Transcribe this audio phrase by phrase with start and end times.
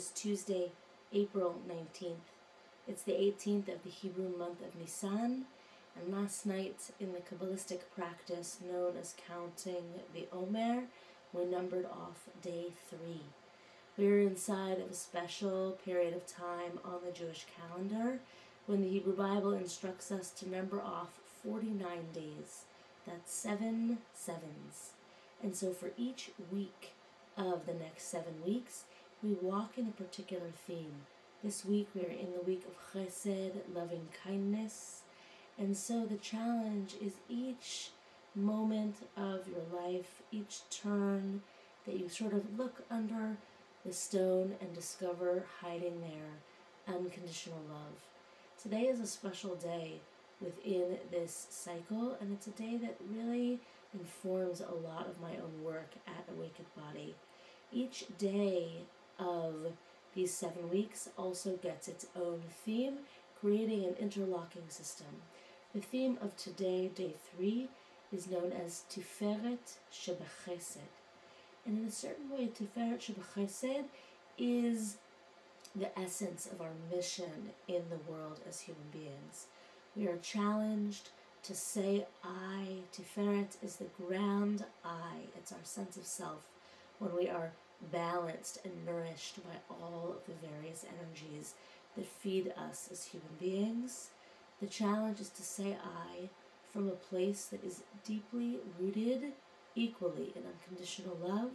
[0.00, 0.72] is Tuesday,
[1.12, 2.32] April 19th.
[2.88, 5.44] It's the 18th of the Hebrew month of Nisan,
[5.94, 10.84] and last night in the Kabbalistic practice known as counting the Omer,
[11.34, 13.20] we numbered off day three.
[13.98, 18.20] We're inside of a special period of time on the Jewish calendar
[18.64, 22.64] when the Hebrew Bible instructs us to number off 49 days.
[23.06, 24.92] That's seven sevens.
[25.42, 26.92] And so for each week
[27.36, 28.84] of the next seven weeks,
[29.22, 30.94] we walk in a particular theme.
[31.44, 35.02] This week we are in the week of chesed, loving kindness.
[35.58, 37.90] And so the challenge is each
[38.34, 41.42] moment of your life, each turn
[41.86, 43.36] that you sort of look under
[43.84, 47.92] the stone and discover hiding there unconditional love.
[48.62, 50.00] Today is a special day
[50.40, 53.60] within this cycle, and it's a day that really
[53.92, 57.14] informs a lot of my own work at Awakened Body.
[57.72, 58.84] Each day
[59.20, 59.72] of
[60.14, 62.98] these seven weeks also gets its own theme,
[63.40, 65.06] creating an interlocking system.
[65.74, 67.68] The theme of today, day three,
[68.12, 70.78] is known as Tiferet Shebechesed.
[71.64, 73.84] And in a certain way, Tiferet Shebechesed
[74.36, 74.96] is
[75.76, 79.46] the essence of our mission in the world as human beings.
[79.94, 81.10] We are challenged
[81.44, 82.82] to say I.
[82.92, 86.40] Tiferet is the grand I, it's our sense of self
[86.98, 87.52] when we are
[87.92, 91.54] balanced and nourished by all of the various energies
[91.96, 94.10] that feed us as human beings.
[94.60, 96.28] The challenge is to say I
[96.72, 99.32] from a place that is deeply rooted
[99.74, 101.50] equally in unconditional love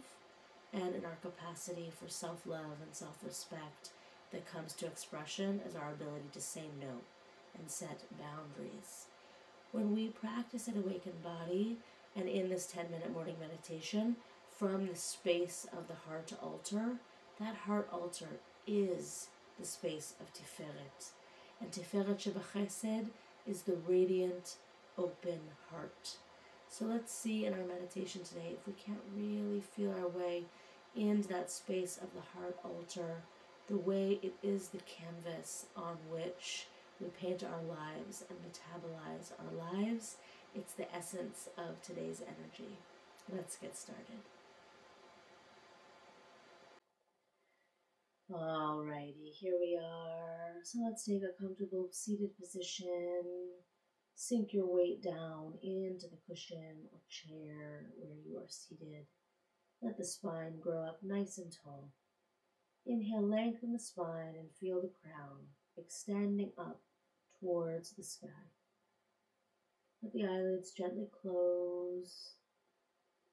[0.72, 3.90] and in our capacity for self love and self respect
[4.32, 7.00] that comes to expression as our ability to say no
[7.58, 9.06] and set boundaries.
[9.72, 11.76] When we practice an awakened body
[12.14, 14.16] and in this 10 minute morning meditation
[14.58, 16.96] from the space of the heart altar,
[17.38, 19.28] that heart altar is
[19.58, 21.10] the space of Tiferet.
[21.60, 23.08] And Tiferet Shebechesed
[23.46, 24.56] is the radiant,
[24.96, 25.40] open
[25.70, 26.16] heart.
[26.68, 30.44] So let's see in our meditation today if we can't really feel our way
[30.96, 33.22] into that space of the heart altar,
[33.68, 36.66] the way it is the canvas on which
[37.00, 40.16] we paint our lives and metabolize our lives.
[40.54, 42.78] It's the essence of today's energy.
[43.30, 44.35] Let's get started.
[48.28, 50.56] Alrighty, here we are.
[50.64, 53.22] So let's take a comfortable seated position.
[54.16, 59.06] Sink your weight down into the cushion or chair where you are seated.
[59.80, 61.92] Let the spine grow up nice and tall.
[62.84, 66.80] Inhale, lengthen the spine and feel the crown extending up
[67.38, 68.50] towards the sky.
[70.02, 72.32] Let the eyelids gently close.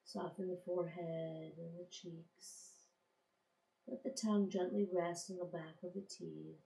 [0.03, 2.62] Soften the forehead and the cheeks.
[3.87, 6.61] Let the tongue gently rest on the back of the teeth.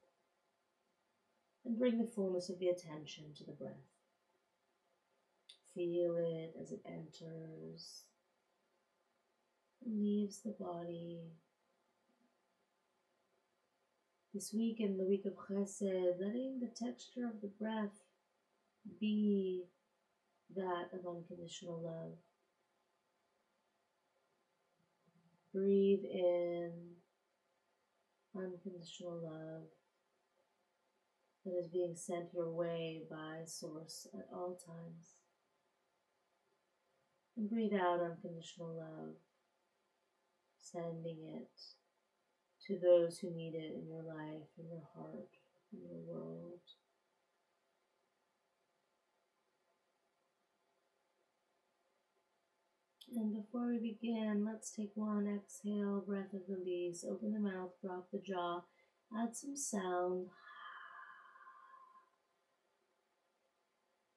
[1.66, 3.74] And bring the fullness of the attention to the breath.
[5.74, 8.04] Feel it as it enters
[9.86, 11.20] and leaves the body
[14.34, 18.04] this week in the week of Chesed, letting the texture of the breath
[19.00, 19.64] be
[20.56, 22.18] that of unconditional love.
[25.54, 26.97] Breathe in
[28.38, 29.68] unconditional love
[31.46, 35.16] that is being sent your way by Source at all times.
[37.36, 39.16] And breathe out unconditional love,
[40.58, 41.52] sending it
[42.66, 45.30] to those who need it in your life, in your heart,
[45.72, 46.60] in your world.
[53.16, 57.06] And before we begin, let's take one exhale, breath of release.
[57.10, 58.62] Open the mouth, drop the jaw,
[59.18, 60.28] add some sound.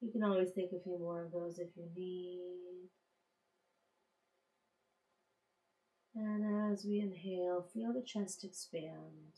[0.01, 2.89] You can always take a few more of those if you need.
[6.15, 9.37] And as we inhale, feel the chest expand.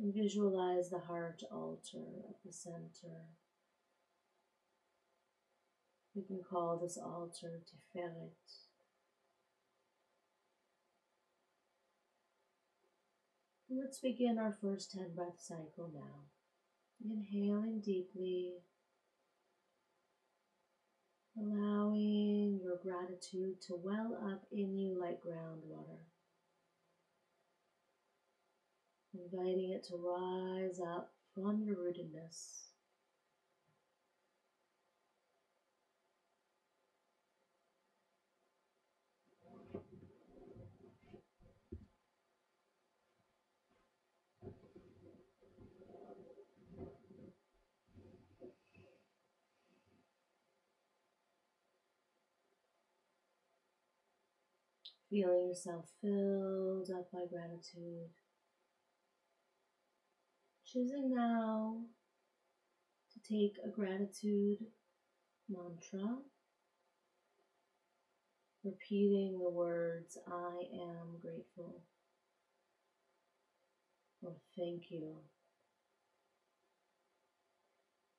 [0.00, 3.28] And visualize the heart altar at the center.
[6.14, 8.30] We can call this altar Tiferet.
[13.70, 16.26] Let's begin our first 10 breath cycle now.
[17.04, 18.54] Inhaling deeply
[21.38, 26.00] allowing your gratitude to well up in you like groundwater.
[29.14, 32.69] Inviting it to rise up from your rootedness.
[55.10, 58.10] Feeling yourself filled up by gratitude.
[60.64, 61.78] Choosing now
[63.12, 64.58] to take a gratitude
[65.48, 66.18] mantra,
[68.62, 71.82] repeating the words, I am grateful,
[74.22, 75.16] or thank you.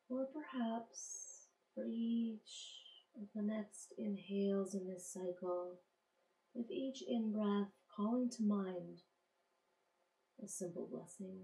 [0.09, 2.81] Or perhaps for each
[3.15, 5.79] of the next inhales in this cycle,
[6.53, 9.01] with each in breath calling to mind
[10.43, 11.37] a simple blessing.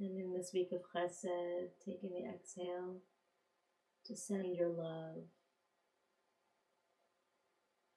[0.00, 2.96] And in this week of Chesed, taking the exhale
[4.06, 5.24] to send your love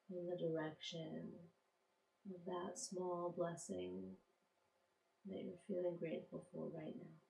[0.09, 1.33] in the direction
[2.29, 4.03] of that small blessing
[5.25, 7.26] that you're feeling grateful for right now.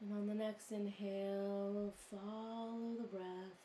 [0.00, 3.58] And on the next inhale, follow the breath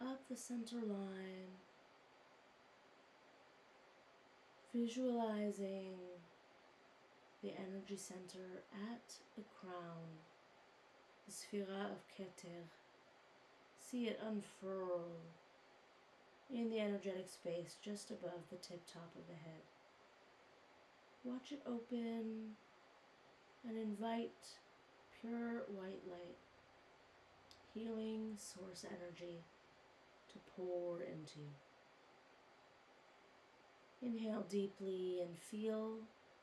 [0.00, 1.56] up the center line,
[4.74, 5.96] visualizing
[7.42, 8.62] the energy center
[8.92, 10.20] at the crown,
[11.26, 12.64] the Sphira of Keter.
[13.80, 15.08] See it unfurl
[16.52, 19.62] in the energetic space just above the tip top of the head.
[21.24, 22.56] Watch it open
[23.66, 24.58] and invite
[25.20, 26.36] pure white light,
[27.74, 29.44] healing source energy
[30.32, 31.40] to pour into.
[34.02, 35.98] Inhale deeply and feel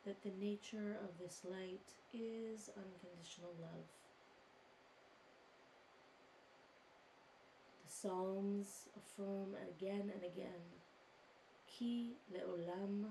[0.06, 3.86] that the nature of this light is unconditional love.
[7.86, 10.64] The Psalms affirm again and again,
[11.68, 13.06] Ki le'olam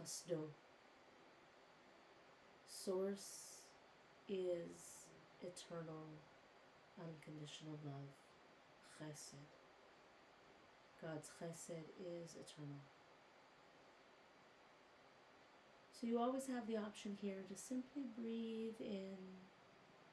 [0.00, 0.38] chasdo.
[2.66, 3.62] Source
[4.28, 4.97] is
[5.42, 6.08] eternal,
[6.98, 8.12] unconditional love,
[8.98, 9.48] chesed.
[11.00, 12.82] God's chesed is eternal.
[15.92, 19.16] So you always have the option here to simply breathe in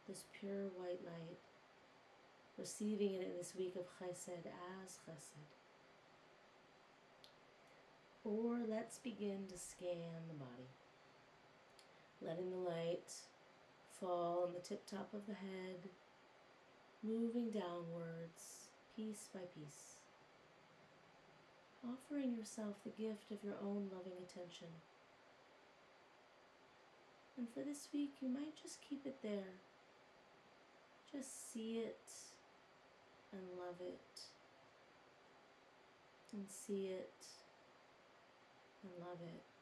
[0.07, 1.39] this pure white light,
[2.57, 4.45] receiving it in this week of chesed
[4.83, 5.45] as chesed.
[8.23, 10.69] Or let's begin to scan the body,
[12.21, 13.13] letting the light
[13.99, 15.89] fall on the tip top of the head,
[17.03, 19.97] moving downwards, piece by piece.
[21.83, 24.67] Offering yourself the gift of your own loving attention.
[27.37, 29.59] And for this week, you might just keep it there.
[31.11, 32.11] Just see it
[33.31, 34.19] and love it.
[36.33, 37.25] And see it
[38.83, 39.54] and love it.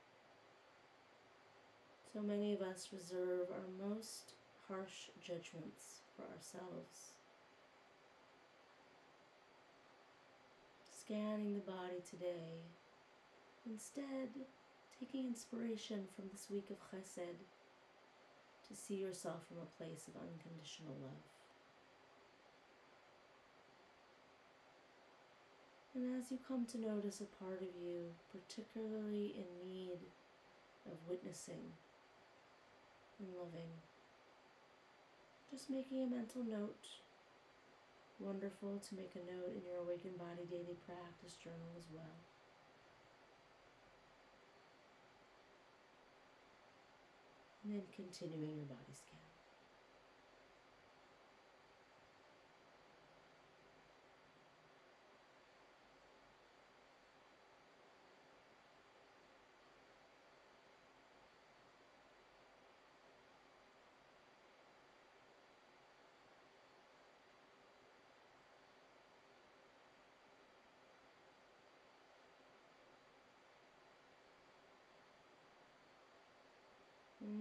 [2.14, 4.34] So many of us reserve our most
[4.68, 7.18] harsh judgments for ourselves.
[11.02, 12.62] Scanning the body today,
[13.66, 14.30] instead
[15.00, 17.50] taking inspiration from this week of chesed
[18.68, 21.26] to see yourself from a place of unconditional love.
[25.96, 29.98] And as you come to notice a part of you particularly in need
[30.86, 31.74] of witnessing
[33.24, 33.72] and loving.
[35.50, 37.00] Just making a mental note.
[38.20, 42.20] Wonderful to make a note in your Awakened Body Daily Practice Journal as well.
[47.64, 49.23] And then continuing your body scan.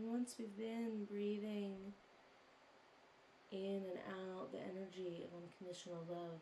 [0.00, 1.76] Once we've been breathing
[3.50, 6.40] in and out the energy of unconditional love,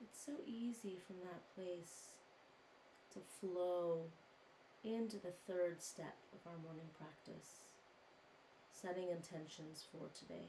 [0.00, 2.14] it's so easy from that place
[3.12, 4.00] to flow
[4.82, 7.62] into the third step of our morning practice,
[8.72, 10.48] setting intentions for today.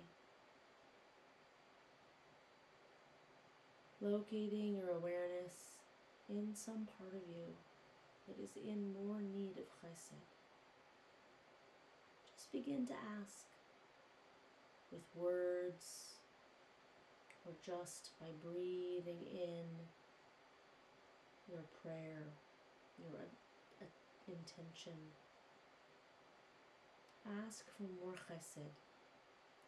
[4.02, 5.78] Locating your awareness
[6.30, 7.54] in some part of you
[8.28, 10.39] that is in more need of chesed.
[12.52, 13.46] Begin to ask
[14.92, 16.16] with words
[17.46, 19.66] or just by breathing in
[21.48, 22.34] your prayer,
[22.98, 23.28] your
[23.82, 23.86] uh,
[24.28, 24.98] intention.
[27.46, 28.82] Ask for more chesed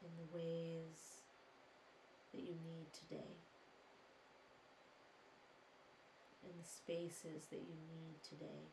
[0.01, 1.21] in the ways
[2.33, 3.37] that you need today,
[6.43, 8.69] in the spaces that you need today.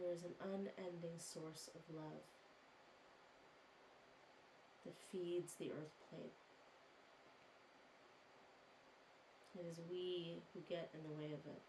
[0.00, 2.24] There is an unending source of love
[4.86, 6.32] that feeds the earth plate.
[9.58, 11.60] It is we who get in the way of it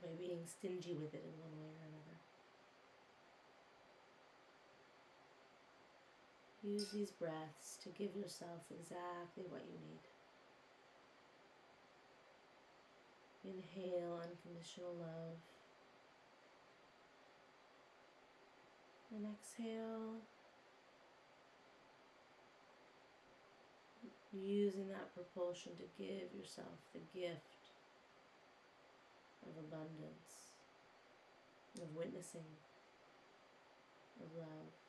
[0.00, 2.16] by being stingy with it in one way or another.
[6.62, 10.06] Use these breaths to give yourself exactly what you need.
[13.42, 15.55] Inhale unconditional love.
[19.16, 20.20] And exhale
[24.30, 27.72] using that propulsion to give yourself the gift
[29.42, 30.52] of abundance,
[31.80, 32.44] of witnessing,
[34.20, 34.85] of love.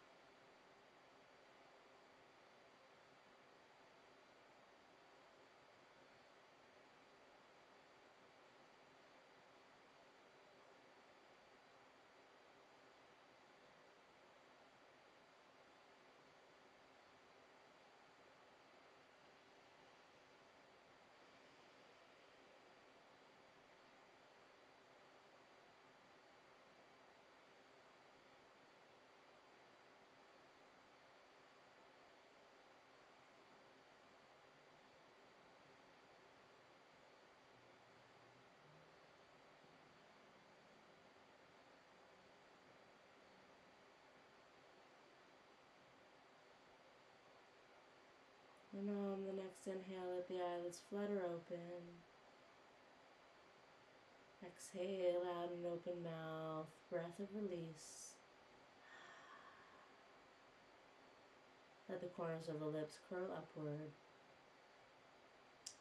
[48.78, 51.82] And on the next inhale, let the eyelids flutter open.
[54.46, 58.14] Exhale out an open mouth, breath of release.
[61.90, 63.90] Let the corners of the lips curl upward.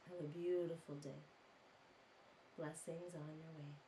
[0.09, 1.21] Have a beautiful day.
[2.57, 3.86] Blessings on your way.